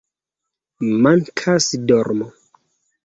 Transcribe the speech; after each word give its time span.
"Mankas 1.03 1.67
dormo" 1.87 2.27